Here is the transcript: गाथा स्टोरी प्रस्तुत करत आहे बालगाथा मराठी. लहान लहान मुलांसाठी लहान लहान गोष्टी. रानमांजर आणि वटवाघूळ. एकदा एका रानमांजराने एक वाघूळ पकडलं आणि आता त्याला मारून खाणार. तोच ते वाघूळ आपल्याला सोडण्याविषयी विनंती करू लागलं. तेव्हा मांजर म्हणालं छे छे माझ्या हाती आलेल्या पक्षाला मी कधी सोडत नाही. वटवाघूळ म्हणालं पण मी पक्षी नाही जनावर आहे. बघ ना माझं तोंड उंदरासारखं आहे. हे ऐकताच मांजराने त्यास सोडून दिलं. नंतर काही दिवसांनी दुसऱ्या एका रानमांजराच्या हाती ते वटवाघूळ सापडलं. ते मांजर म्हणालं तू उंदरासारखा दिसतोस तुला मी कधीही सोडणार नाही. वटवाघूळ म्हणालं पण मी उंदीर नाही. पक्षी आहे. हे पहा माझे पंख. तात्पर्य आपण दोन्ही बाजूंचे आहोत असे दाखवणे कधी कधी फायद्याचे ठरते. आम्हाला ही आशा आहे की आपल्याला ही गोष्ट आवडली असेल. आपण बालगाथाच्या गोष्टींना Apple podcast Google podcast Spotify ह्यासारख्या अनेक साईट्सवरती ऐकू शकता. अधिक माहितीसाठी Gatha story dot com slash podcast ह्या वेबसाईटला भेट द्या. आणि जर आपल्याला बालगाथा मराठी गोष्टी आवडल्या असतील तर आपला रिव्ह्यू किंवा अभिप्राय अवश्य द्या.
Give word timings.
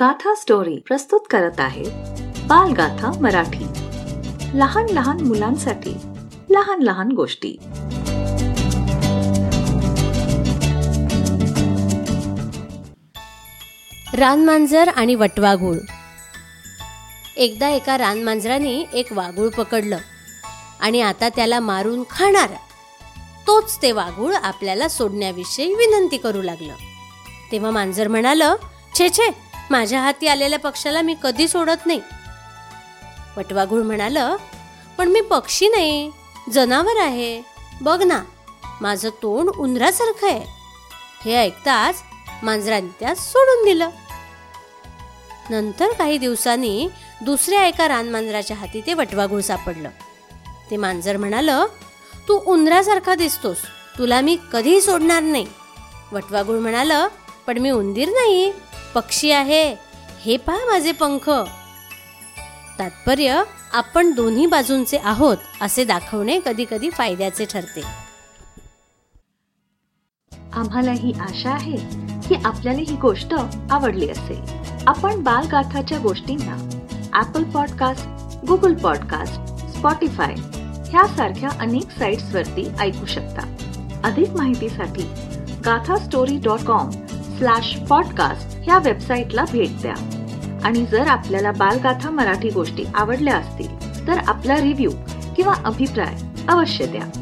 गाथा 0.00 0.34
स्टोरी 0.34 0.76
प्रस्तुत 0.76 1.20
करत 1.30 1.60
आहे 1.60 1.82
बालगाथा 2.46 3.12
मराठी. 3.20 3.64
लहान 4.58 4.86
लहान 4.88 5.20
मुलांसाठी 5.20 5.94
लहान 6.50 6.82
लहान 6.82 7.12
गोष्टी. 7.12 7.56
रानमांजर 14.18 14.88
आणि 14.88 15.14
वटवाघूळ. 15.14 15.76
एकदा 17.36 17.68
एका 17.68 17.98
रानमांजराने 17.98 18.80
एक 18.94 19.12
वाघूळ 19.12 19.48
पकडलं 19.48 19.98
आणि 20.80 21.00
आता 21.00 21.28
त्याला 21.28 21.60
मारून 21.60 22.02
खाणार. 22.10 22.50
तोच 23.46 23.78
ते 23.82 23.92
वाघूळ 23.92 24.34
आपल्याला 24.34 24.88
सोडण्याविषयी 24.88 25.74
विनंती 25.74 26.16
करू 26.16 26.42
लागलं. 26.42 26.74
तेव्हा 27.52 27.70
मांजर 27.70 28.08
म्हणालं 28.08 28.54
छे 28.98 29.08
छे 29.08 29.43
माझ्या 29.70 30.00
हाती 30.00 30.26
आलेल्या 30.26 30.58
पक्षाला 30.58 31.02
मी 31.02 31.14
कधी 31.22 31.48
सोडत 31.48 31.86
नाही. 31.86 32.00
वटवाघूळ 33.36 33.82
म्हणालं 33.82 34.36
पण 34.98 35.08
मी 35.08 35.20
पक्षी 35.20 35.68
नाही 35.68 36.10
जनावर 36.52 36.96
आहे. 36.96 37.42
बघ 37.80 38.02
ना 38.02 38.22
माझं 38.80 39.08
तोंड 39.22 39.48
उंदरासारखं 39.48 40.28
आहे. 40.28 40.44
हे 41.24 41.36
ऐकताच 41.36 42.02
मांजराने 42.42 42.88
त्यास 43.00 43.32
सोडून 43.32 43.64
दिलं. 43.64 43.90
नंतर 45.50 45.92
काही 45.92 46.18
दिवसांनी 46.18 46.88
दुसऱ्या 47.22 47.66
एका 47.66 47.88
रानमांजराच्या 47.88 48.56
हाती 48.56 48.80
ते 48.80 48.94
वटवाघूळ 48.94 49.40
सापडलं. 49.40 49.88
ते 50.70 50.76
मांजर 50.76 51.16
म्हणालं 51.16 51.66
तू 52.28 52.38
उंदरासारखा 52.46 53.14
दिसतोस 53.14 53.56
तुला 53.98 54.20
मी 54.20 54.36
कधीही 54.52 54.80
सोडणार 54.80 55.22
नाही. 55.22 55.46
वटवाघूळ 56.12 56.58
म्हणालं 56.58 57.08
पण 57.46 57.58
मी 57.58 57.70
उंदीर 57.70 58.08
नाही. 58.08 58.52
पक्षी 58.94 59.30
आहे. 59.30 59.76
हे 60.20 60.36
पहा 60.36 60.56
माझे 60.56 60.92
पंख. 60.92 61.30
तात्पर्य 62.78 63.42
आपण 63.72 64.10
दोन्ही 64.10 64.46
बाजूंचे 64.46 64.98
आहोत 65.04 65.36
असे 65.60 65.84
दाखवणे 65.84 66.40
कधी 66.44 66.64
कधी 66.70 66.90
फायद्याचे 66.90 67.44
ठरते. 67.44 67.80
आम्हाला 70.52 70.92
ही 70.92 71.12
आशा 71.20 71.50
आहे 71.50 71.76
की 72.28 72.34
आपल्याला 72.44 72.78
ही 72.78 72.96
गोष्ट 72.96 73.34
आवडली 73.70 74.10
असेल. 74.10 74.42
आपण 74.86 75.22
बालगाथाच्या 75.22 75.98
गोष्टींना 75.98 76.68
Apple 77.18 77.44
podcast 77.44 78.06
Google 78.46 78.74
podcast 78.74 79.34
Spotify 79.76 80.34
ह्यासारख्या 80.90 81.48
अनेक 81.60 81.90
साईट्सवरती 81.98 82.68
ऐकू 82.80 83.06
शकता. 83.06 83.54
अधिक 84.04 84.30
माहितीसाठी 84.30 85.02
Gatha 85.64 85.96
story 85.96 86.38
dot 86.38 86.60
com 86.60 86.90
slash 87.38 87.76
podcast 87.76 88.58
ह्या 88.64 88.78
वेबसाईटला 88.78 89.44
भेट 89.52 89.80
द्या. 89.80 89.94
आणि 90.64 90.86
जर 90.86 91.06
आपल्याला 91.06 91.50
बालगाथा 91.50 92.10
मराठी 92.10 92.50
गोष्टी 92.50 92.84
आवडल्या 92.94 93.36
असतील 93.36 94.06
तर 94.06 94.18
आपला 94.18 94.56
रिव्ह्यू 94.56 94.90
किंवा 95.36 95.54
अभिप्राय 95.64 96.14
अवश्य 96.48 96.86
द्या. 96.86 97.20